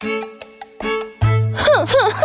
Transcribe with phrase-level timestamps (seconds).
[0.00, 0.10] 哼
[1.54, 2.22] 哼哼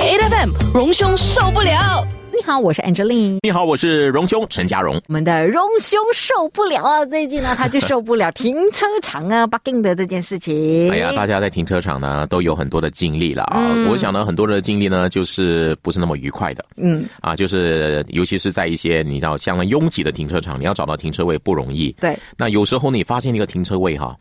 [0.00, 2.02] ，A F M 荣兄受不了。
[2.32, 3.36] 你好，我是 Angeline。
[3.42, 4.98] 你好，我是荣兄陈家荣。
[5.06, 7.04] 我们的荣兄受不了啊！
[7.04, 10.90] 最近呢，他就受不了 停车场啊 b u g g i n g 的这件事情。
[10.90, 13.60] 哎呀，大家在停车场呢都有很多的经历了啊。
[13.90, 16.64] 我想呢，很多的经历呢，就是不是那么愉快的。
[16.76, 21.94] 嗯，啊，就是尤其是在一些你知道相当拥挤的停车场，你要找到停车位不容易。
[22.00, 22.18] 对。
[22.38, 24.16] 那有时候你发现一个停车位哈，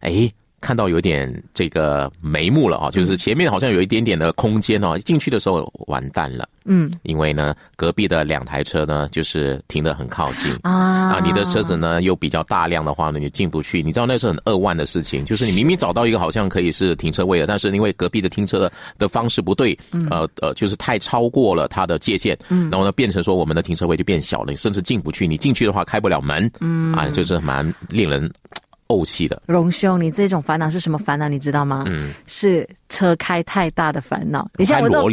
[0.00, 0.30] 哎。
[0.62, 6.48] 看到有点这个眉目了啊，就是前面好像有一点点的空间哦，进去的时候完蛋了。
[6.64, 13.82] 嗯，因为呢，隔壁的两台车呢，就是停得很靠近啊，啊，你的车子呢又比较大量的话呢，你进不去。
[13.82, 19.76] 你知道那是很扼腕的事情，就是你明明找到一个好像可以是停车位的，但是因为隔壁的停车的的方式不对，
[20.08, 25.26] 呃呃，就是太超过了它的界限，嗯，然后呢变成说我们的停车位就变小了，你甚至进不去。
[25.26, 28.30] 你进去的话开不了门，嗯，啊，就是蛮令人。
[28.92, 31.28] 怄气的荣兄，你这种烦恼是什么烦恼？
[31.28, 31.84] 你知道吗？
[31.86, 34.46] 嗯，是车开太大的烦恼。
[34.56, 35.10] 你像我这种？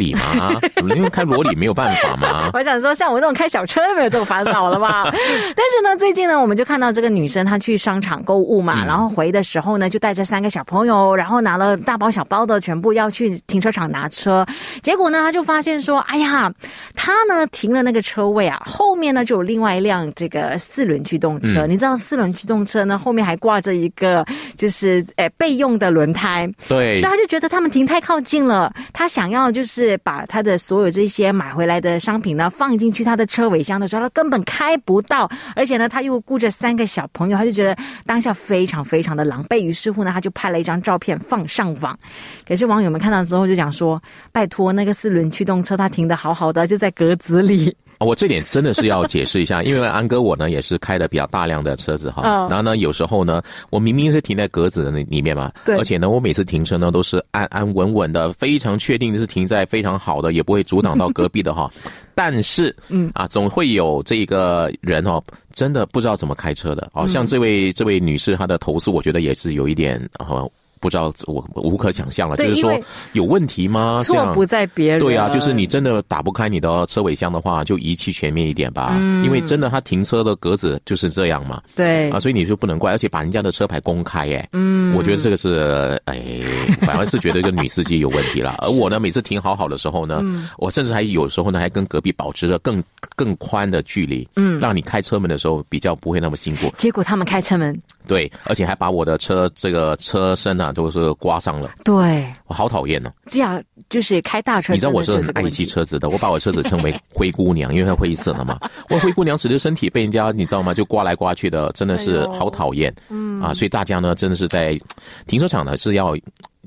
[0.96, 2.50] 因为开罗里没有办法吗？
[2.54, 5.04] 我想说，像我这种开小车都没有这种烦恼了吧？
[5.12, 14.46] 但是呢，最近呢，我们就看到这个女生她去商场购物嘛，然后回的时候呢，就带着三个小朋友，然后拿了大包小包的，全部要去停车场拿车。
[14.82, 16.52] 结果呢，她就发现说，哎呀，
[16.94, 21.66] 她呢停了那个车位啊，后面呢就有另外一辆这个四轮驱动车。
[21.66, 23.69] 你知道四轮驱动车呢，后面还挂着。
[23.76, 24.24] 一个
[24.56, 41.98] 就是诶备用的轮胎，对，所以他就觉得他们停太靠近了，他想要就是把他的所有这些买回来的商品呢放进去他的车尾箱的时候，他根本开不到，而且呢他又顾着三个小朋友，他就觉得当下非常非常的狼狈，于是乎呢他就拍了一张照片放上网，
[42.46, 47.76] 可是网友们看到之后就讲说，拜托那个四轮驱动车他停的好好的就在格子里。
[48.00, 61.70] 我这点真的是要解释一下，因为安哥我呢也是开的比较大量的车子哈，然后呢有时候呢我明明是停在格子的那里面嘛，对，而且呢我每次停车呢都是安安稳稳的，非常确定是停在非常好的，也不会阻挡到隔壁的哈，
[62.14, 63.10] 但是嗯。
[63.14, 65.22] 啊总会有这个人哦，
[65.52, 70.50] 真的不知道怎么开车的，哦像这位这位女士她的投诉，我觉得也是有一点呃。
[70.80, 72.72] 不知道我无可想象了，就是说
[73.12, 74.02] 有问题吗？
[74.04, 74.98] 错不在别人。
[74.98, 78.96] 对啊，就是你真的打不开你的车尾箱的话，就仪器全面一点吧。
[78.98, 79.22] 嗯。
[79.24, 81.62] 因为真的，他停车的格子就是这样嘛。
[81.76, 82.10] 对。
[82.10, 86.18] 啊，所以你就不能怪，而且把人家的车牌公开，耶，嗯，我觉得这个是，哎，
[86.80, 88.56] 反而是觉得一个女司机有问题了。
[88.64, 90.22] 而我呢，每次停好好的时候呢，
[90.56, 92.82] 我甚至还有时候呢，还跟隔壁保持着更
[93.16, 96.72] 更宽的距离，嗯，让你开车门的时候比较不会那么辛苦。
[96.78, 97.78] 结果他们开车门。
[98.06, 100.69] 对，而且还把我的车这个车身啊。
[100.72, 103.10] 都是刮伤了，对我好讨厌哦。
[103.26, 108.58] 这样就是开大车，你知道我是很爱惜车子的，我把我车子称为灰姑娘，因为它灰色的嘛。
[108.88, 110.72] 我灰姑娘使的身体被人家你知道吗？
[110.74, 112.94] 就刮来刮去的，真的是好讨厌。
[113.08, 114.78] 嗯啊，所以大家呢，真的是在
[115.26, 116.16] 停车场呢是要。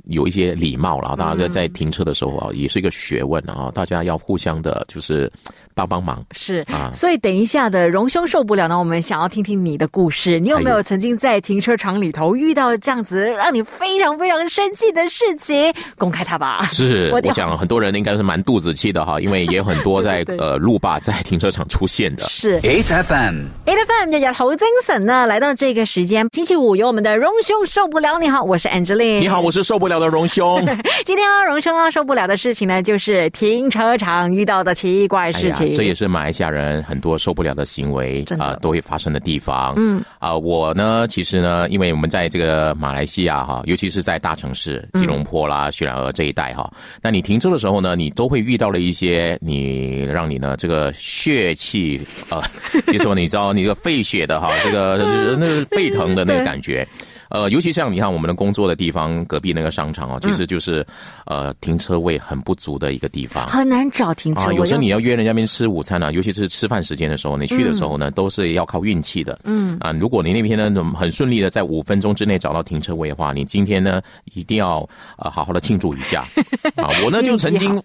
[0.09, 5.31] 有一些礼貌了，大家在在停车的时候啊，也是一个学问啊，大家要互相的，就是
[5.73, 6.23] 帮帮忙。
[6.31, 10.39] 是啊，所以等一下的荣兄受不了呢，我们想要听听你的故事。
[10.39, 15.73] 你有没有曾经在停车场里头遇到这样子让你非常非常生气的事情？
[15.97, 16.67] 公开它吧。
[16.69, 22.23] 是，我想很多人应该是蛮肚子气的哈，因为也有很多在 呃路霸在停车场出现的。
[22.23, 25.25] 是，Eight FM，Eight FM 日日好精神呢。
[25.25, 28.19] 来到这个时间，星期五有我们的荣兄受不了。
[28.19, 29.19] 你好，我是 Angeline。
[29.19, 29.92] 你好，我是受不了。
[29.99, 30.65] 的荣兄，
[31.05, 35.73] 今天啊，荣兄啊，受不了的事情呢，就是停车场遇到的奇怪事情。
[35.75, 39.73] 这也是马来西亚人很多受不了的行为啊，都会发生的地方。
[39.77, 46.71] 嗯啊，我呢，其实呢，因为我们在这个马来西亚哈，尤其是在大城市吉隆坡啦、雪兰莪这一带哈，
[47.01, 51.99] 那你停车的时候呢，你都会遇到了一些你让你呢这个血气
[52.29, 52.41] 啊，
[52.87, 56.87] 就说你知道你个沸血的哈，这个就是那个 沸腾的那个感觉。
[57.33, 60.85] 呃，尤其像你看我们的工作的地方，隔壁那个商场哦，其实就是，
[61.25, 64.53] 呃，停车位很不足的一个地方，很难找停车位。
[64.53, 69.39] 啊有时候你要约人家边吃午餐呢，尤其是吃饭时间的时候，你去的时候呢，都是要靠运气的。
[69.45, 73.99] 嗯啊，如果你那边呢很顺利的在五分钟之内找到停车位的话，你今天呢
[74.35, 76.27] 一定要呃好好的庆祝一下
[76.77, 76.93] 啊！
[77.03, 77.81] 我呢就曾经。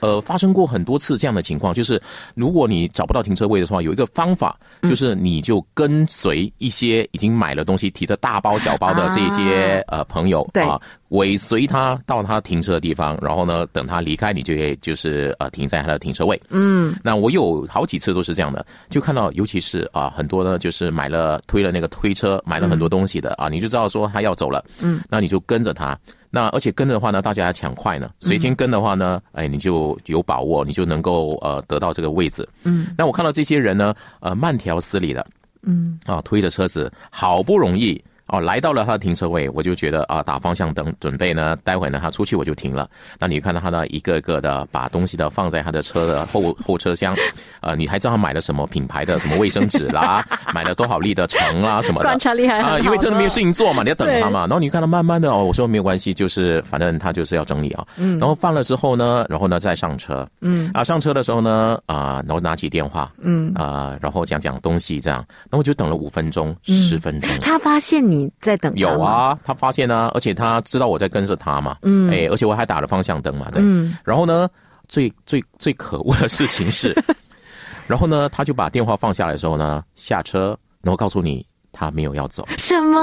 [0.00, 2.00] 呃，发生过很多次这样的情况，就是
[2.34, 16.40] 如果你找不到停车位的话，有一个方法，就是你就跟随一些已经买了东西、提着大包小包的这些呃朋友啊，尾随他到他停车的地方，然后呢，等他离开，你就可以就是呃停在他的停车位。
[16.50, 25.98] 嗯，那我有好几次都是这样的，就看到尤其是啊很多呢，就是买了推了那个推车，买了很多东西的啊，你就知道说他要走了，嗯，那你就跟着他。
[26.30, 28.08] 那而且跟的话呢，大家要抢快呢。
[28.20, 32.48] 谁先跟的话呢，哎，你就有把握，你就能够呃得到这个位置。
[32.62, 32.86] 嗯。
[32.96, 35.26] 那我看到这些人呢，呃，慢条斯理的，
[35.62, 42.88] 嗯，啊，推着车子，好不容易哦，来到了他的停车位，我就觉得啊，打方向灯，准备呢，待会呢他出去我就停了。
[43.18, 47.14] 那你看到他呢，一个个的把东西的放在他的车的后 后车厢，
[47.60, 50.24] 呃，你还知道他买了什么品牌的什么卫生纸啦，
[50.54, 54.40] 买了多少粒的橙啦什么的，观察力还好啊，因为真的没有事情做嘛，你要等他嘛。
[54.42, 57.86] 然后你看他慢慢的哦，我说没有关系，就是反正他就是要整理啊。
[57.96, 58.18] 嗯。
[58.18, 60.26] 然后放了之后呢，然后呢再上车。
[60.40, 60.70] 嗯。
[60.72, 63.10] 啊，上车的时候呢，啊，然后拿起电话。
[63.18, 63.52] 嗯。
[63.54, 65.18] 啊，然后讲讲东西这样，
[65.50, 67.28] 然后我就等了五分钟、十分钟。
[67.40, 74.48] 他发现你在等他，有啊，他发现呢，而且他知道我在跟着他嘛，嗯，哎，而且我还打了方向灯嘛，对，嗯然后呢，
[74.88, 76.94] 最最最可恶的事情是，
[77.86, 82.98] 然后呢，他就把电话放下来的时候呢，下车，然后告诉你他没有要走，什么？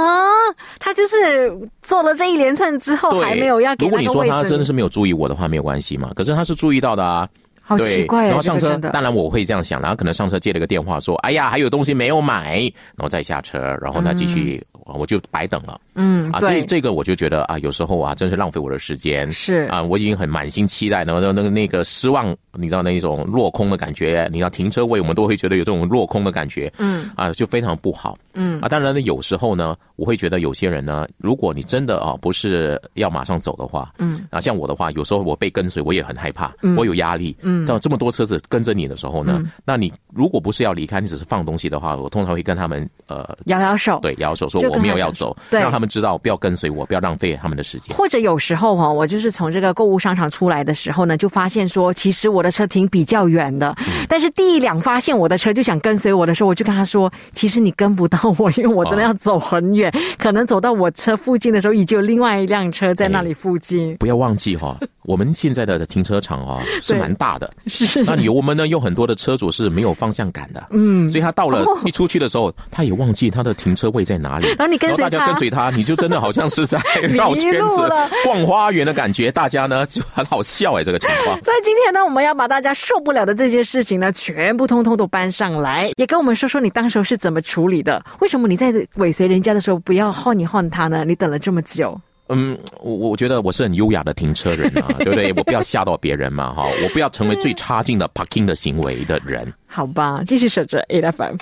[0.80, 7.28] 他就是做了这一连串之后，还没有要给如果你说他真的是没有注意我的话，没有关系嘛，可是他是注意到的啊。
[7.70, 8.28] 好，奇怪啊！
[8.28, 12.62] 然后上车当然我会这样想，然后可能上车接了个电话说：“哎呀，还有东西没有买。”
[12.96, 15.80] 然后再下车，然后他继续，我就白等了。
[15.96, 19.32] 嗯，啊，这，这个我就觉得啊，有时候啊，真是浪费我的时间。
[19.32, 26.72] 是啊，我已经很满心期待，然后那个那个失望，你知道那一种落空的感觉，你知道停车位，我们都会觉得有这种落空的感觉。
[26.78, 28.18] 嗯啊，就非常不好。
[28.34, 37.36] 嗯啊，当然呢，有时候呢，我会觉得有些人呢，如果你真的啊不是要马上走的话，嗯啊，像我的话，有时候我被跟随，我也很害怕，嗯我有压力。
[37.42, 45.60] 嗯到这么多车子跟着你的时候呢，那你如果不是要离开，你只是放东西的话，我通常会跟他们呃摇摇手，对摇手说就跟我没有要走，对。
[45.60, 47.38] 让他们知道不要跟随我，不要浪费。
[47.42, 47.96] 他们的时间。
[47.96, 54.06] 或者有时候哈，我就是从这个购物商场出来的时候呢，就发现说，其实我的车停比较远的，嗯。
[54.08, 63.96] 但是第一辆发现我的车就想跟随我的时候，我就跟他说，其实你跟不到我，因为我真的要走很远， 可能走到我车附近的时候，已经有另外一辆车在那里附近。
[63.98, 71.78] 不要忘记哈、我们现在的停车场啊 是蛮大的， 是，那有我们呢有很多的车主是没有方向感的，嗯，所以他到了哦。
[71.86, 76.80] 一出去的时候，他也忘记他的停车位在哪里，然后你跟随大家跟随他，你就真的好像是在
[77.16, 81.38] 绕圈子了、逛花园的感觉，大家呢就很好笑哎，这个情况。
[81.44, 88.04] 所以今天呢，我们要把大家受不了的这些事情呢，全部通通都搬上来，也跟我们说说你当时候是怎么处理的？
[88.20, 91.06] 为什么你在尾随人家的时候不要晃你晃他呢？
[91.06, 92.00] 你等了这么久，
[92.30, 95.32] 嗯，我我觉得我是很优雅的停车人啊， 对不对？
[95.38, 99.52] 我不要吓到别人嘛，哈，我不要成为最差劲的 parking 的行为的人。
[99.66, 101.38] 好吧，继续守着 A F M。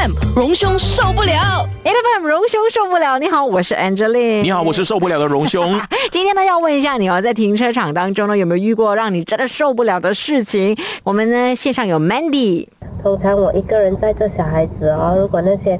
[0.00, 4.40] A F M 荣兄受不了，A F M 荣兄受不了，你好，我是 Angeline。
[4.40, 5.78] 你好，我是受不了的荣兄。
[6.10, 10.74] 今天呢要问一下你哦，在停车场当中呢有没有遇过让你真的受不了的事情？
[11.04, 12.66] 我们呢线上有 Mandy，
[13.02, 15.78] 通常我一个人载着小孩子哦，如果那些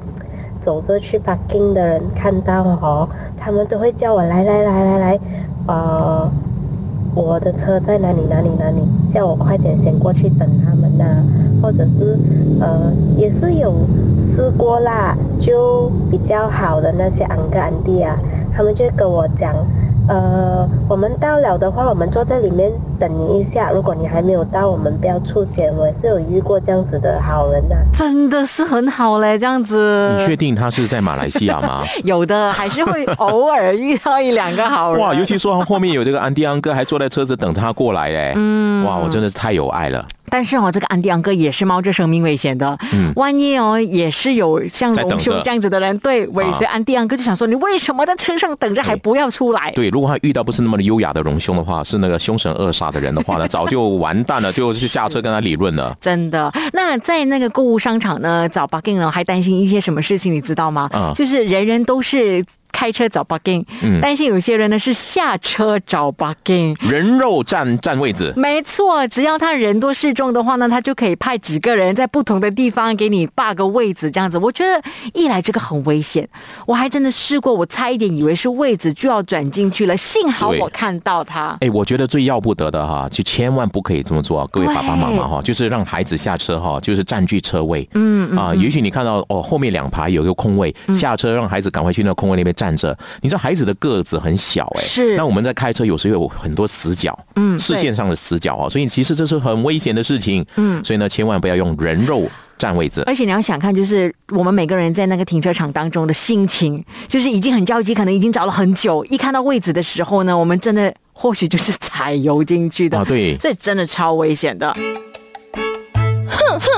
[0.62, 3.08] 走着去 parking 的人看到哦，
[3.38, 5.20] 他们都会叫我来来来来来，
[5.66, 6.30] 呃，
[7.14, 8.82] 我的车在哪里哪里哪里，
[9.14, 11.06] 叫我快点先过去等他们呐、
[11.62, 12.18] 或者是
[12.60, 13.74] 呃也是有
[14.34, 18.16] 试过啦，就比较好的那些安哥安弟啊，
[18.56, 19.54] 他们就跟我讲。
[20.08, 23.70] 呃，我们到了的话，我们坐在里面等你一下。
[23.70, 25.72] 如果你还没有到，我们不要出现。
[25.76, 30.12] 我也是有遇过这样子的好人呐、真的是很好嘞，这样子。
[30.18, 31.84] 你确定他是在马来西亚吗？
[32.02, 35.00] 有的还是会偶尔遇到一两个好人。
[35.00, 38.32] 哇，尤其说后面有这个安迪安哥还坐在车子等他过来嘞。
[38.34, 40.04] 嗯，哇，我真的是太有爱了。
[40.30, 42.78] 但是哦，这个安迪昂哥也是冒着生命危险的。
[42.92, 49.70] 嗯万一哦，也是有像龙兄这样子的人，对尾随安迪昂哥，就想说你为什么在车上等着还不要出来？
[49.72, 55.96] 对，如果他遇到不是那么优雅的龙兄的话，是那个凶神恶煞的人的话呢，早就完蛋了，就是下车跟他理论了。
[56.00, 60.88] 真的，那在那个购物商场呢，找 bugging 呢，还担心一些什么事情，你知道吗？
[60.94, 66.76] 嗯就是人人都是开车找 parking，、嗯担心有些人呢是下车找 parking。
[66.88, 74.38] 人肉占占位置，没错，只要他人多势众的话呢，他就可以派几个人在不同的地方给你霸个位置，这样子。
[74.38, 76.28] 我觉得一来这个很危险，
[76.66, 81.56] 我还真的试过，我差一点以为是位置就要转进去了，幸好我看到他。
[81.60, 84.46] 哎，我觉得最要不得的哈，就千万不可以这么做啊！
[84.50, 87.88] 各位爸爸妈妈哈，就是让孩子下车哈，就是占据车位。
[87.94, 92.96] 嗯啊，也许你看到哦，后面两排有一个空位，嗯下车让孩子赶快去那个空位那边站着。
[93.22, 100.44] 你知道孩子的个子很小哎，是那我们在开车有时候有很多死角，嗯视线上的死角啊，所以其实这是很危险的事情。
[100.56, 103.02] 嗯，所以呢，千万不要用人肉占位置。
[103.06, 114.70] 而且你要想看，就是我们每个人在那个停车场当中的心情，就是已经很焦急，可能已经找了很久，一看到位置的时候呢，我们真的或许就是踩油进去的，啊对所以真的超危险的。
[116.40, 116.68] A F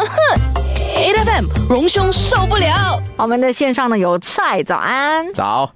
[1.69, 5.67] 荣兄受不了，我们的线上呢有蔡早安，早，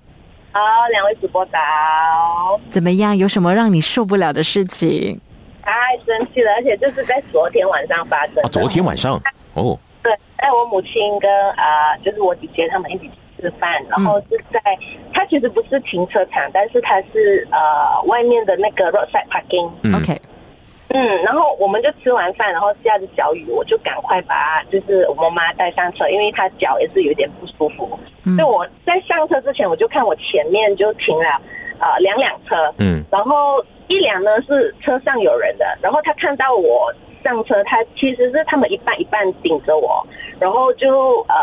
[0.52, 0.60] 好，
[0.90, 1.58] 两位主播早，
[2.70, 3.16] 怎么样？
[3.16, 5.18] 有什么让你受不了的事情？
[5.62, 5.72] 太
[6.06, 8.42] 生气了，而且就是在昨天晚上发生的。
[8.42, 9.20] 啊，昨天晚上？
[9.54, 13.10] 哦，对，带我母亲跟啊、就是我姐姐他们一起
[13.40, 14.60] 吃饭，然后是在
[15.12, 19.70] 它其实不是停车场，但是它是呃外面的那个 roadside parking。
[19.82, 19.94] 嗯。
[19.94, 20.20] OK，嗯，
[20.88, 27.98] 然后我们就吃完饭，然后下着小雨，我就赶快把就是我妈妈带上车，因为她脚也是有点不舒服。
[28.24, 28.36] 嗯。
[28.36, 31.40] 所以我在上车之前，我就看我前面就停了
[31.78, 33.02] 呃两辆车，嗯。
[33.10, 36.92] 然后一辆呢是车上有人的，然后他看到我
[37.24, 40.06] 上车，他其实是他们一半一半顶着我，
[40.38, 41.36] 然后就呃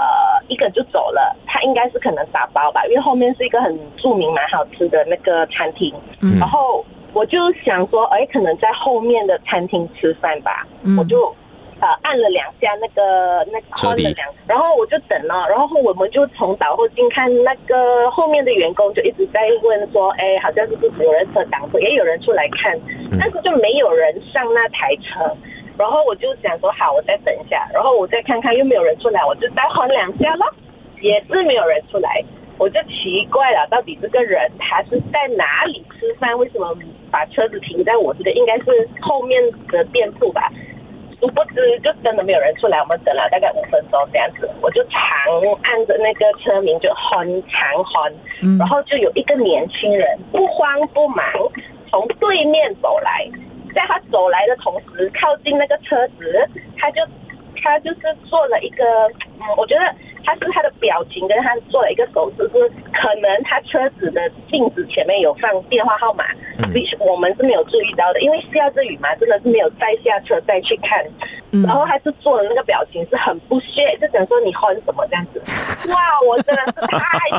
[0.48, 6.40] 一个就走了，他应该是可能打包吧，因为后面是一个很著名蛮好吃的那个餐厅，嗯。
[6.40, 10.98] 然后我就想说，哎，可能在后面的餐厅吃饭吧，嗯。
[10.98, 11.34] 我就。
[11.80, 13.68] 呃，按了两下那个那个
[14.48, 22.80] 然后我就等了，然后我们就从导后镜看那个后面的员工就一直在问说，哎，好像是不是有人车挡住，也有人出来看，
[23.20, 25.36] 但是就没有人上那台车。
[25.78, 30.46] 然后我就想说，好，我再等一下，然后我再看看，又没有人出来，我就再换两下咯，
[31.02, 32.24] 也是没有人出来，
[32.58, 36.38] 我就奇怪了，到底这个人他是在哪里吃饭？
[36.38, 36.74] 为什么
[37.14, 40.52] 把车子停在我这个应该是后面的店铺吧？
[41.22, 45.00] 殊不知就真的没有人出来，我们等了大概五分钟这样子，我就长
[45.62, 51.26] 按着那个车名就很长很，嗯然后就有一个年轻人不慌不忙
[51.90, 53.30] 从对面走来，
[53.74, 57.02] 在他走来的同时，靠近那个车子，他就
[57.62, 58.84] 他就是做了一个，
[59.40, 66.24] 嗯，我觉得他是他的表情跟他做了一个手势，是可能他车子的镜子前面有放电话号码，
[66.60, 66.74] 嗯。
[66.74, 71.06] 其实我们是没有注意到的，因为下着雨嘛，真的是没有再下车再去看，
[71.52, 71.64] 嗯。
[71.64, 75.42] 然后他是做的那个表情是很不屑，就想说你慌什么这样子，
[75.92, 77.30] 哇，我真的是太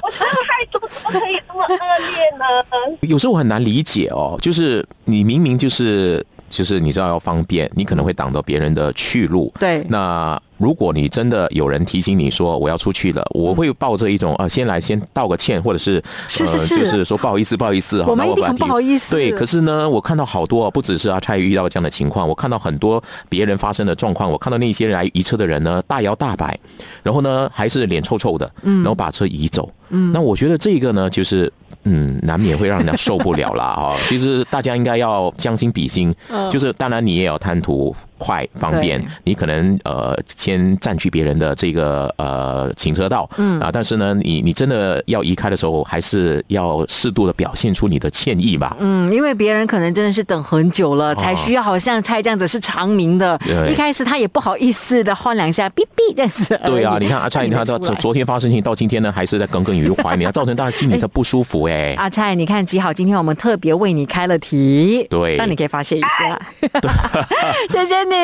[0.00, 1.76] 我真的态度怎么可以这么恶
[2.14, 2.98] 劣呢？
[3.02, 9.52] 有时候我很难理解哦，就是你明明就是就是你知道要方便，你可能会挡到别人的去路。
[9.58, 9.82] 对。
[9.88, 16.74] 那如果你真的有人提醒你说我要出去了，我会抱着一种啊，先来先道个歉，或者是是是是。
[16.74, 19.14] 呃，就是说不好意思，不好意思，我们一定很然后把它提不好意思。
[19.14, 26.58] 对，可是呢，我看到好多，不只是阿蔡遇到这样的情况，我看到很多别人发生的状况，我看到那些来移车的人呢，大摇大摆，
[27.02, 29.70] 然后呢还是脸臭臭的，然后把车移走。
[29.90, 31.50] 嗯，那我觉得这个呢，就是。
[31.84, 36.14] 嗯，难免会让人家受不了啦哈、其实大家应该要将心比心，
[36.50, 43.58] 就是当然你也要贪图快方便，你可能呃先占据别人的这个呃行车道，嗯。
[43.60, 48.76] 啊，但是呢，你你真的要移开的时候，还是要适度的表现出你的歉意吧。
[48.78, 53.72] 嗯，因为别人可能真的是等很久了，才需要好像拆这样子是长鸣的，对。
[53.72, 56.60] 一开始他也不好意思的晃两下，哔哔这样子。
[56.64, 65.36] 对啊， 你看阿蔡，你看到出来昨天发生事情到今天呢，还是在耿耿于怀，你要造成大家心里的不舒服 哎、阿蔡，你看极好，今天我们特别为你开了题，对。
[65.36, 66.40] 让你可以发泄一下。
[66.80, 66.90] 对
[67.70, 68.14] 谢谢你。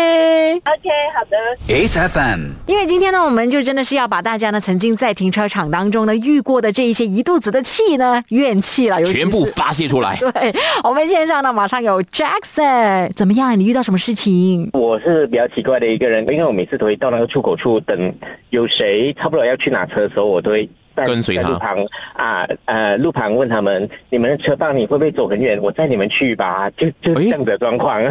[0.65, 1.37] OK，好的。
[1.69, 10.17] H F M，因为今天呢，我们就真的是要把大家呢曾经在停车场当中呢遇过的这一些一肚子的气呢怨气了，全部发泄出来。
[10.33, 13.59] 对，我们线上呢马上有 Jackson，怎么样？
[13.59, 14.71] 你遇到什么事情？
[14.73, 18.15] 我是比较奇怪的一个人，因为我每次都会到那个出口处等
[18.51, 25.61] 有谁差不多要去拿车的时候，我都会在跟随他路旁啊呃路旁问他们，你们的车帮你会不会走很远？
[25.61, 28.03] 我载你们去吧，就就是这样的状况。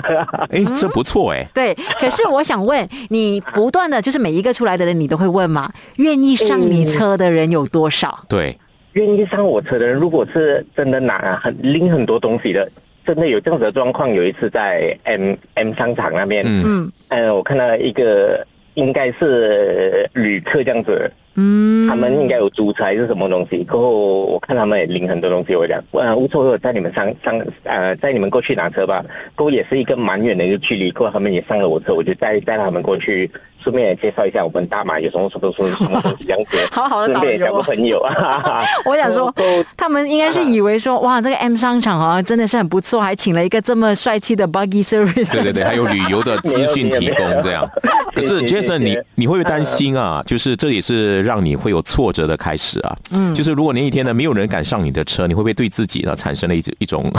[0.50, 5.72] 哎，这不错哎、 对，可是我想问你，不断的就是每一个出来的人，你都会问吗？
[5.98, 8.26] 愿意上你车的人有多少？
[8.28, 8.58] 对，
[8.94, 12.70] 愿意上我车的人，如果是真的拿很拎很多东西的，
[13.06, 14.14] 真的有这样子的状况。
[14.14, 23.64] 有一次在 M M 商场那边，嗯，嗯呃，我看到一个应该是旅客这样子，嗯，他们应该有租车还是什么东西。
[23.64, 29.04] 过后我看他们也领很多东西，我讲，呃，无所谓，我带你们上上呃，带你们过去拿车吧。
[29.36, 33.30] 过后也是一个蛮远的一个距离，过后他们也上了我车，我就带带他们过去，
[33.64, 38.64] 顺便也介绍一下我们大马有什么什么什么什么东西这样子，好好的顺导游交个朋友啊。
[38.86, 39.34] 我想说，
[39.78, 45.32] 他们应该是以为说，哇，这个 M 商场啊，真的是很不错，还请了一个这么帅气的 buggy service。
[45.32, 47.68] 对对对，还有旅游的资讯提供这样。
[48.14, 50.22] 可是 Jason，你你会不会担心啊？
[50.26, 52.96] 就是这也是让你会有挫折的开始啊。
[53.12, 57.12] 嗯，就是如果那一天呢，没有人敢上你的车，你会不会对自己呢产生了一一种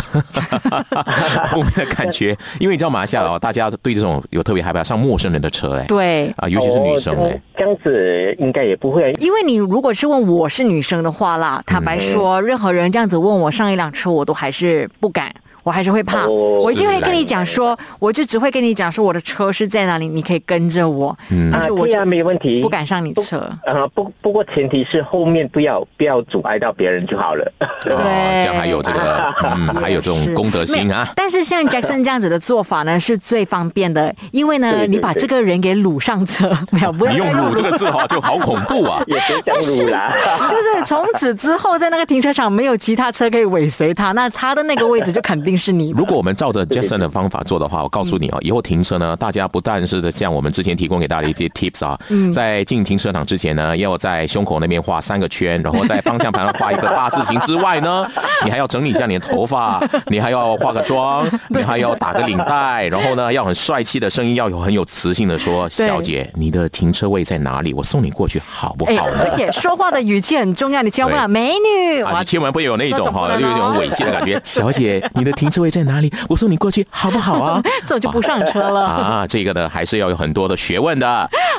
[1.50, 2.36] 负面的感觉？
[2.60, 5.84] 因为你知道马来西亚哦，大家对这种有特别害怕上陌生人的车哎。
[5.86, 7.40] 对，啊，尤其是女生哦哎。
[7.56, 9.12] 这样子应该也不会。
[9.20, 15.32] 因为你如果是问我是女生的话啦，坦白说，任何人这样子问我上一辆车，我都还是不敢。
[15.64, 16.26] 我还是会怕。
[16.26, 21.16] 哦我就会跟你讲说，我就只会跟你讲说我的车是在哪里，你可以跟着我。
[21.30, 22.60] 嗯但是我就啊没问题。
[22.62, 23.50] 不敢上你车。
[23.66, 27.52] 呃，不不过前提是后面不要不要阻碍到别人就好了。
[27.82, 31.10] 对哦这样还有这个， 嗯，还有这种公德心啊。
[31.16, 39.02] 但是像 Jackson 这样子的做法呢，是最方便的，因为呢，对对你把这个人给掳上车， 没有，不要你用“掳”这个字哈，就好恐怖啊！
[39.06, 40.14] 也别讲路啦。
[40.48, 45.90] 就是从此之后，在那个停车场没有其他车可以尾随他，那他的那个位置就肯定是你。
[45.96, 51.98] 如果我们照着 Jason 的方法做的话，我告诉你哦，以后停车呢，大家不但是像我们之前提供给大家的一些 tips 啊，
[52.32, 58.06] 在进停车场之前呢，要在胸口那边画三个圈，然后在方向盘上画一个八字形之外呢，
[58.44, 67.72] 你还要整理一下你的头发，你还要化个妆， 你还要打个领带，然后呢，要很帅气的声音，要有很有磁性的说：“小姐，你的停车位在哪里？
[67.74, 74.40] 我送你过去好不哎，好 呢而？”且说话的语气很重要，你千万不能美女，你千万不要有那种哈，这种不能就有一种哦猥亵的感觉。
[74.44, 76.12] 小姐，你的停车位在哪里？
[76.28, 77.62] 我送你过去好不好啊？
[77.86, 78.80] 这种就不上车了。
[78.84, 81.06] 啊， 这个呢还是要有很多的学问的。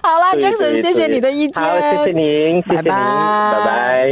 [0.04, 1.64] 好啦对，Jackson，谢谢你的意见。
[1.64, 4.08] 好，谢谢您，谢谢您，拜拜拜拜。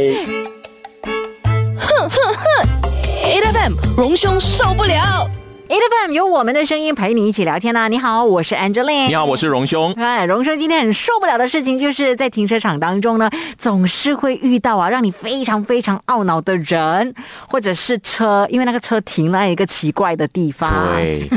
[3.26, 5.28] A F M 荣兄受不了。
[5.66, 9.08] A F M 有我们的声音陪你一起聊天呢、你好，我是 Angeline。
[9.08, 9.94] 你好，我是荣兄。
[9.96, 17.14] 哎，荣兄今天很受不了的事情，就是在停车场当中呢，总是会遇到啊，让你非常非常懊恼的人，
[17.48, 20.70] 或者是车，因为那个车停在一个奇怪的地方。
[20.92, 21.30] 对，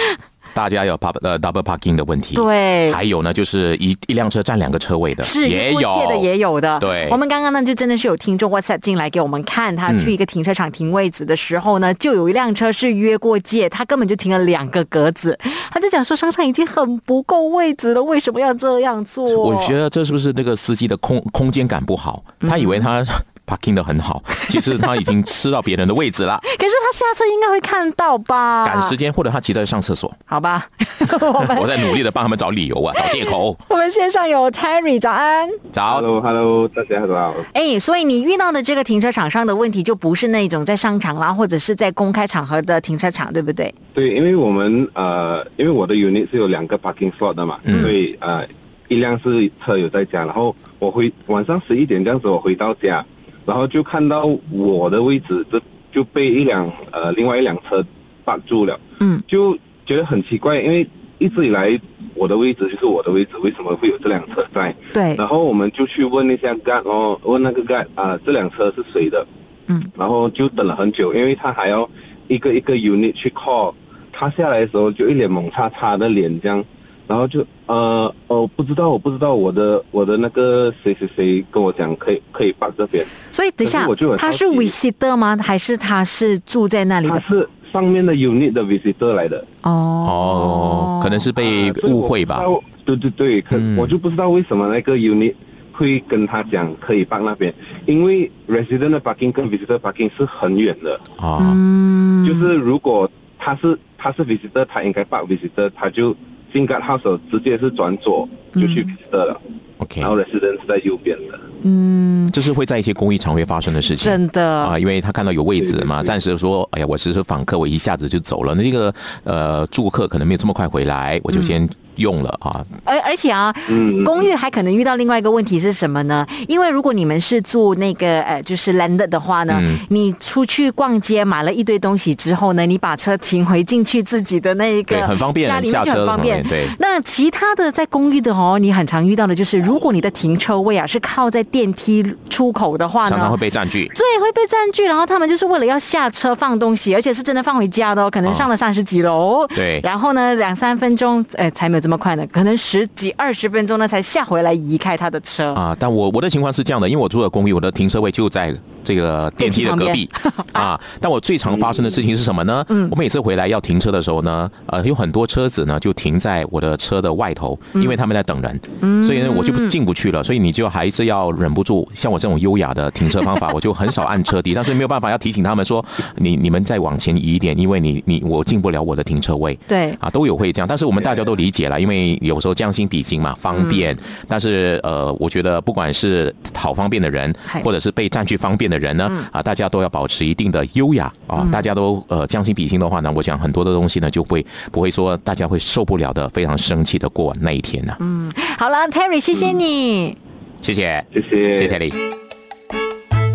[0.54, 2.34] 大家有 pub 呃 double parking 的问题。。
[2.36, 6.78] 对还有呢，就是一一辆车占两个车位的，是也有越界的也有的。
[6.78, 15.38] 对我们刚刚呢就真的是有听众 WhatsApp 进来给我们看，他去一个停车场停位子的时候呢，就有一辆车是越过界，他根本就停了两个格子，
[15.70, 19.24] 他就讲说商场已经很不够位置了，为什么要这样做？
[19.24, 22.24] 我觉得这是不是那个司机的空空间感不好？
[22.40, 23.04] 嗯他以为他
[23.46, 28.64] parking 的很好， 其实他已经吃到别人的位置了，可是他下车应该会看到吧？
[28.66, 30.12] 赶时间，或者他急着上厕所。
[30.24, 30.66] 好吧，
[31.20, 33.56] 我们我在努力的帮他们找理由啊，找借口。
[33.68, 35.48] 我们线上有 Terry，早安。
[35.72, 37.34] 早，Hello，Hello，大家好。
[37.52, 43.72] 哎，所以你遇到的这个停车场上的问题，就不是那种在商场啦，或者是在公开场合的停车场，对不对？
[43.92, 48.44] 对，因为我们呃，因为我的 unit 是有两个 parking slot 的嘛，嗯所以呃，
[48.88, 53.04] 一辆是车友在家，然后我回晚上十一点这样子，我回到家，
[53.46, 55.60] 然后就看到我的位置就
[55.92, 57.84] 就被一辆呃另外一辆车
[58.24, 60.86] 挡住了，嗯，就觉得很奇怪，因为
[61.18, 61.78] 一直以来
[62.14, 64.74] 我的位置就是我的位置，为什么会有这辆车在？
[64.92, 69.26] 对，然后我们就去问那下 guard 哦，问那个 guard 啊、这辆车是谁的？
[69.66, 71.88] 嗯，然后就等了很久，因为他还要
[72.28, 73.74] 一个一个 unit 去 call，
[74.12, 76.64] 他下来的时候就一脸懵叉叉的脸这样，
[77.06, 83.86] 然后就呃哦不知道我不知道我的我的那个谁谁谁跟我讲可以可以办这边，所以等一下
[84.18, 85.36] 他是 visitor 吗？
[85.40, 87.18] 还是他是住在那里的？
[87.18, 89.70] 他是上面的 unit 的 visitor 来的，哦。
[89.70, 92.42] 哦，可能是被误会吧。
[92.84, 93.76] 对对对，可、嗯。
[93.78, 95.34] 我就不知道为什么那个 unit
[95.72, 97.52] 会跟他讲可以办那边，
[97.86, 106.14] 因为 resident 的 parking 跟 visitor parking 是很远的，啊，嗯，就是如果他是他是 visitor，他应该办 visitor，他就
[106.54, 109.40] 进 guard house 直接是转左就去 visitor 了
[109.78, 111.38] ，OK，然后 resident 是在右边的。
[111.66, 114.04] 嗯，这是会在一些公益场会发生的事情。
[114.04, 118.54] 真的啊，因为他看到有位置嘛，对对对暂时说，哎呀，我只是访客，我一下子就走了。
[118.54, 122.64] 那这个呃住客可能没有这么快回来，我就先用了啊。
[122.84, 126.26] 而而且啊，嗯公寓还可能遇到另外一个问题是什么呢？
[126.48, 136.76] 因为如果你们是住那个呃，就是 landed 的话呢，嗯你出去逛街买了一堆东西之后呢，你把车停回进去自己的那一个对很方便家里面下车就很方便很方便对。
[136.78, 143.90] 那其他的在公寓的哦，你很常遇到的就是，如果你的停车位啊是靠在电梯出口的话呢，常常会被占据。
[143.94, 155.52] 对，会被占据，然后他们就是为了要下车放东西，而且是真的放回家的哦，可能上了三十几楼，对然后呢两三分钟，呃，才没有这么快呢，可能十几二十分钟呢才下回来移开他的车。
[155.52, 160.08] 啊，但我我的情况是这样的，因为我住的公寓，我的停车位就在这个电梯的隔壁
[160.52, 160.78] 啊。
[161.00, 162.64] 但我最常发生的事情是什么呢？
[162.68, 170.22] 嗯，我每次回来要停车的时候呢，呃，有很多车子呢就停在我的车的外头，因为他们在等人，所以呢我就进不去了。
[170.22, 175.84] 所以你就还是要忍不住，像我这种优雅的停车方法， 我就很少按车底，但是没有办法要提醒他们说，
[176.16, 179.58] 你你们再往前移一点，因为你你我进不了我的停车位。
[179.66, 183.96] 对，啊，都有会这样，但是我们大家都理解了，因为有时候将心比心嘛，方便。
[184.28, 191.46] 但是呃，我觉得不管是讨方便的人，或者是被占据方便的人呢，啊，大家都要保持一定的优雅啊。
[191.52, 200.16] 大家都呃将心比心的话呢，我想很多的东西呢就会不会说大家会受不了的，非常生气的过那一天呢、嗯好了，Terry，谢谢你。
[200.62, 201.68] 谢谢，谢谢谢谢。
[201.68, 201.92] Terry。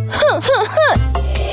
[0.09, 0.75] 哼哼哼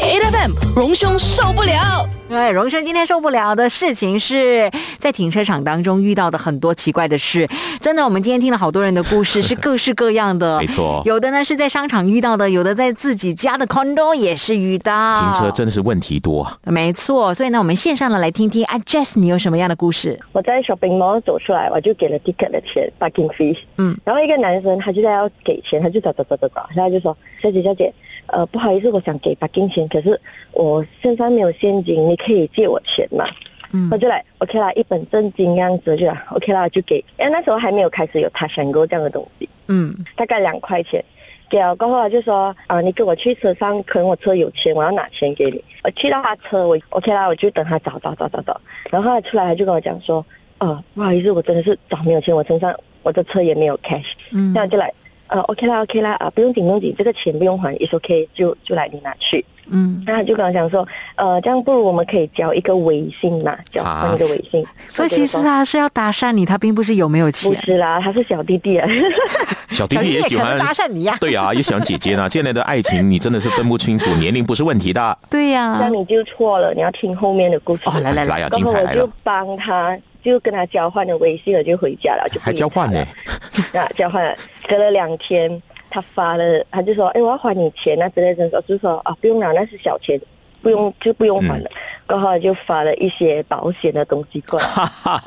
[0.02, 2.08] ，A F M 荣兄受不了。
[2.28, 7.48] 对，荣生今天受不了的事情是在停车场当中遇到的很多奇怪的事。
[7.80, 10.58] 真的，我们今天听了好多人的故事，是各式各样的。
[10.60, 15.20] 没错有的呢是在商场遇到的，有的在自己家的 condo 也是遇到。
[15.20, 16.46] 停车真的是问题多。
[16.64, 20.18] 没错，所以呢，我们线上的来听听啊，Jess，你有什么样的故事？
[20.32, 23.56] 我在 shopping mall 走出来，我就给了 ticket 的钱 parking fee。
[23.78, 27.92] 嗯，然后一个男生他就在要给钱，他就找找找找找，然后就说：“小姐小姐，
[28.26, 30.20] 呃，不好意思，我想给 parking 钱，可是
[30.52, 33.26] 我身上没有现金，你可以借我钱吗？”
[33.72, 37.04] 嗯我就来 OK 啦，一本正经样子就来 OK 啦，就给。
[37.18, 41.04] 因为那时候还没有开始有 touch and go 这样的东西，嗯大概两块钱。
[41.48, 48.60] 给了过后，他就说：“啊、你跟我去车上，可能我车有钱，我要拿钱给你。”我去到他车，我 OK 啦，我就等他找找找找找。
[48.90, 50.24] 然后他出来，他就跟我讲说
[50.58, 52.74] ：“呃，不好意思，我真的是找没有钱，我身上
[53.04, 54.92] 我的车也没有 cash。”嗯这样就来，
[55.28, 59.44] 呃，OK 啦，OK 啦，啊，不用紧不用紧，这个钱不用还，is OK，就就来你拿去。
[59.70, 64.64] 嗯，那他就跟我讲说，呃，这样不如我们可以交一个微信嘛，交换一个微信。
[64.88, 67.64] 所以其实他是要搭讪你，他并不是有没有钱不钱。
[67.64, 68.88] 是啦，他是小弟弟啊。
[69.70, 72.28] 小弟弟也喜欢小弟弟也可能搭讪你呀对呀、也喜欢姐姐呢。
[72.30, 75.18] 现在的爱情你真的是分不清楚，年龄不是问题的。
[75.28, 77.82] 对呀、那你就错了，你要听后面的故事。
[77.86, 83.04] 哦来来来呀，然后我就精彩来了，帮他，就跟他交换了微信了，就回家了，就不还交换呢
[83.72, 83.80] 那。
[83.80, 84.36] 啊，交换了，
[84.68, 85.50] 隔了两天，
[85.96, 90.20] 他发了，他就说，哎，我要还你钱啊之类的，就说啊，不用了，那是小钱，
[90.60, 91.64] 不用就不用还了。
[91.64, 94.66] 嗯过后就发了一些保险的东西过来，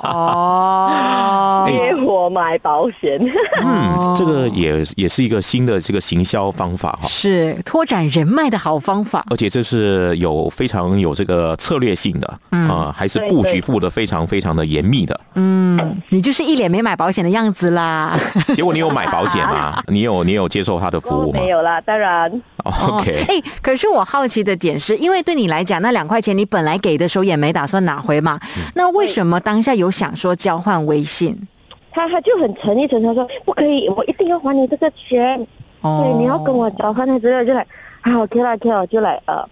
[0.02, 3.20] 哦，借我买保险。
[3.62, 7.06] 嗯，这个也也是一个新的这个行销方法哈。
[7.06, 9.26] 是拓展人脉的好方法。
[9.30, 15.20] 而且这是有非常有这个策略性的，啊、还是布局布的非常非常的严密的。
[15.42, 18.20] 嗯，你就是一脸没买保险的样子啦。
[18.54, 19.82] 结果你有买保险吗？
[19.88, 22.30] 你有你有接受他的服务吗没有啦，当然。
[22.66, 31.40] 哦？OK，哎、可是我好奇的点是，因为对你来讲，那两块钱你本来给的时候也没打算拿回嘛，嗯那为什么当下有想说交换微信？
[31.92, 35.40] 他他就很诚意诚他说不可以，我一定要还你这个钱。
[35.82, 37.66] 哦对，你要跟我交换，他之类就来，
[38.02, 39.48] 啊，OK 啦，OK 啦，就来呃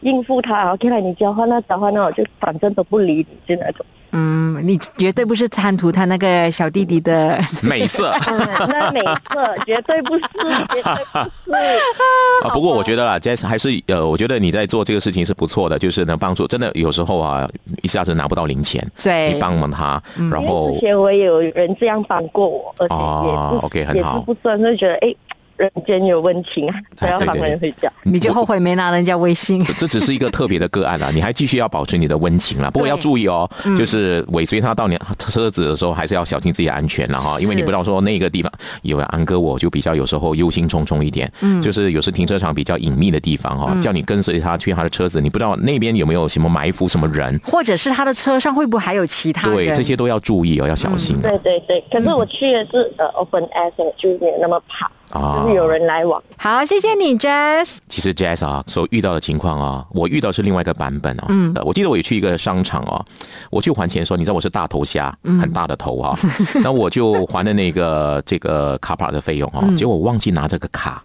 [0.00, 3.86] 应付他，OK 啦，你交换那交换那，我就反正都不理你，就那种。
[4.12, 7.38] 嗯，你绝对不是贪图他那个小弟弟的。
[7.62, 10.22] 美色 嗯，那美色绝对不是，
[10.68, 11.56] 绝对不是。
[12.44, 12.50] 啊。
[12.52, 16.46] 不过我觉得啦，Jess 还是呃，我觉得你在做这个事情是不错的，就是能帮助。
[16.46, 17.48] 真的有时候啊，
[17.82, 25.14] 一下子拿不到零钱，对你帮忙他，然后之前我也有人这样帮过我，而且也，OK，很好也是不算，就觉得哎，
[25.60, 27.92] 人间有温情啊，不要帮对对人回家。
[28.02, 29.62] 你就后悔没拿人家微信。
[29.78, 32.70] 这只是一个特别的个案啊，你还继续要保持你的温情啦。
[32.72, 38.50] 不过要注意哦，就是尾随他到你车子的时候，还是要小心自己的安全了哈，因为你不知道说那个地方
[38.82, 41.30] 有安哥，我就比较有时候忧心忡忡一点。
[41.40, 49.56] 嗯，就是有时停车场比较隐秘的地方哦，叫你跟随他去他的车子，你不知道那边有没有什么埋伏什么人，或者是他的车上会不会还有其他人？
[49.56, 56.22] 对，这些都要注意哦，要小心对对对，可是我去的是呃 open air，就没有那么怕，啊就是有人来往。
[56.36, 57.78] 好，谢谢你，Jess。
[57.88, 61.24] 其实 Jazz 啊，所遇到的情况啊，我遇到是另外一个版本哦。
[61.28, 63.04] 嗯，我记得我也去一个商场哦，
[63.50, 66.18] 我去还钱的时候，你知道我是大头虾，很大的头啊，
[66.62, 71.02] 那我就还了那个这个卡帕的费用哦，结果我忘记拿这个卡。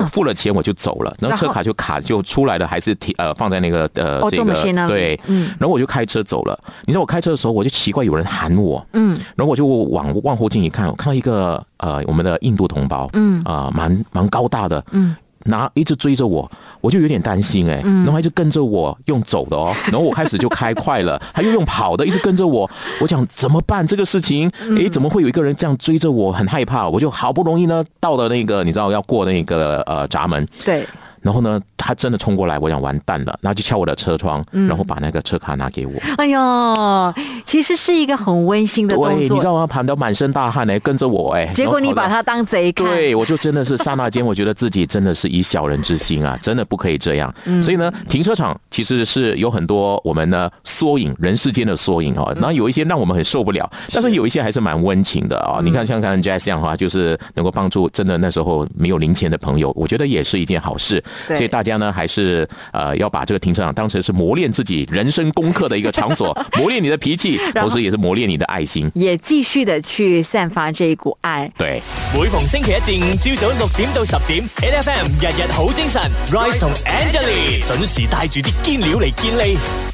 [0.00, 4.54] 我付了钱我就走了，然后车卡就卡就出来了，还是停呃放在那个呃哦这个
[4.86, 5.54] 对，嗯。
[5.58, 6.58] 然后我就开车走了。
[6.86, 9.18] 你知道我开车的时候，我就奇怪有人喊我，嗯。
[9.36, 13.42] 然后我就往往后镜一看，我看到一个呃我们的印度同胞，嗯。
[13.44, 15.14] 啊、蛮蛮高大的，嗯。
[15.44, 22.68] 拿一直追着我，我就有点担心哎、然后他就跟着我用走的哦， 然后我开始就开快了，他又用跑的一直跟着我，
[23.00, 24.50] 我想怎么办这个事情？
[24.76, 26.32] 诶，怎么会有一个人这样追着我？
[26.32, 30.86] 很害怕，我就好不容易呢到了那个你知道要过那个呃闸门，对，
[31.24, 35.92] 然后呢他真的冲过来，我想完蛋了，然后就敲我的车窗，然后把那个车卡拿给我。
[36.18, 39.28] 哎呦，其实是一个很温馨的动对，你。
[39.38, 39.66] 知道吗？
[39.66, 42.86] 盘到满身大汗哎，跟着我哎，结果你把他当贼看。
[42.86, 47.34] 对，我就真的是刹那间，我觉得自己真的是以小人之心啊， 真的不可以这样。
[47.60, 55.62] 所以呢，停车场其实是有很多我们呢缩影人世间的缩影哦，然后有一些让我们很受不了，但是有一些还是蛮温情的啊、哦。
[55.62, 61.02] 你看，像看 Jazz 这样的话，就是能够帮助真的那时候没有零钱的朋友，我觉得也是一件好事。
[61.26, 68.90] 对所以大家呢，还是呃要把这个停车场当成是磨练自己人生功课的一个场所， 磨练你的脾气，同时也是磨练你的爱心。
[68.94, 71.50] 也继续的去散发这一股爱。
[71.56, 71.80] 对。
[72.14, 76.00] 每逢星期一至五朝早六点到十点，N F M 日日好精神
[76.30, 79.93] ，Rise 同 Angelie 準時帶住啲堅料嚟健利。